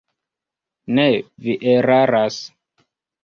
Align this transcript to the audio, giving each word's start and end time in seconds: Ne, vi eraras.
Ne, 0.99 1.05
vi 1.47 1.57
eraras. 1.73 2.39